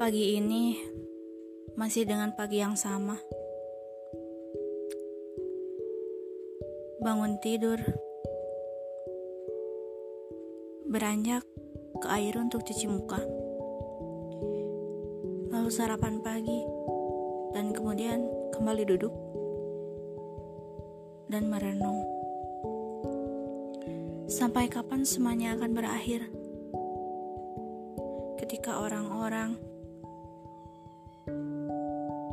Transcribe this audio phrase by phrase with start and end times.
[0.00, 0.80] Pagi ini
[1.76, 3.20] masih dengan pagi yang sama.
[7.04, 7.76] Bangun tidur,
[10.88, 11.44] beranjak
[12.00, 13.20] ke air untuk cuci muka,
[15.52, 16.64] lalu sarapan pagi,
[17.52, 18.24] dan kemudian
[18.56, 19.12] kembali duduk
[21.28, 22.00] dan merenung.
[24.32, 26.24] Sampai kapan semuanya akan berakhir?
[28.40, 29.69] Ketika orang-orang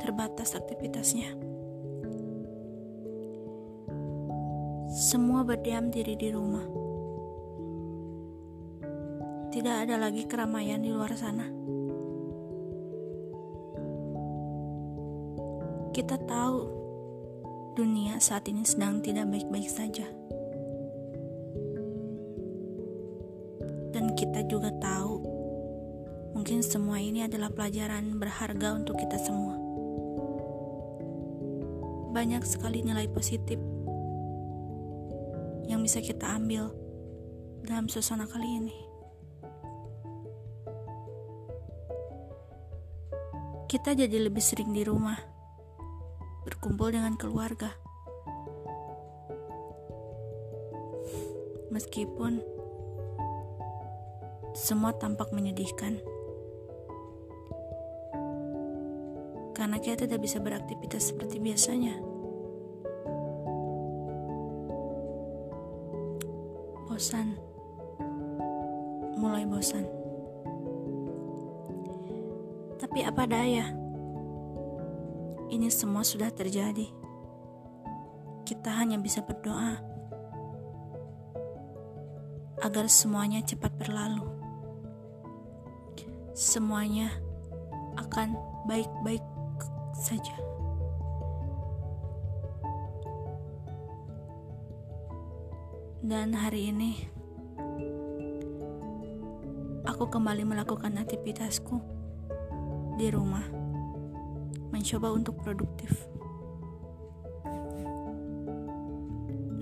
[0.08, 1.36] terbatas aktivitasnya.
[4.88, 6.64] Semua berdiam diri di rumah.
[9.52, 11.44] Tidak ada lagi keramaian di luar sana.
[15.92, 16.56] Kita tahu
[17.76, 20.08] dunia saat ini sedang tidak baik-baik saja.
[23.92, 25.20] Dan kita juga tahu
[26.32, 29.67] mungkin semua ini adalah pelajaran berharga untuk kita semua
[32.08, 33.60] banyak sekali nilai positif
[35.68, 36.72] yang bisa kita ambil
[37.64, 38.76] dalam suasana kali ini.
[43.68, 45.20] Kita jadi lebih sering di rumah,
[46.48, 47.68] berkumpul dengan keluarga.
[51.68, 52.40] Meskipun
[54.56, 56.00] semua tampak menyedihkan.
[59.58, 61.98] Karena kita tidak bisa beraktivitas seperti biasanya.
[66.86, 67.34] Bosan,
[69.18, 69.82] mulai bosan.
[72.78, 73.66] Tapi apa daya?
[75.50, 76.86] Ini semua sudah terjadi.
[78.46, 79.74] Kita hanya bisa berdoa
[82.62, 84.22] agar semuanya cepat berlalu.
[86.38, 87.10] Semuanya
[87.98, 88.38] akan
[88.70, 89.37] baik-baik
[90.08, 90.36] saja.
[96.00, 97.04] Dan hari ini
[99.84, 101.76] aku kembali melakukan aktivitasku
[102.96, 103.44] di rumah,
[104.72, 105.92] mencoba untuk produktif.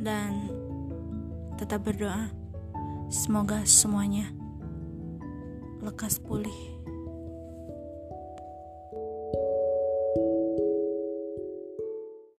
[0.06, 0.46] Dan
[1.58, 2.30] tetap berdoa,
[3.10, 4.30] semoga semuanya
[5.82, 6.75] lekas pulih.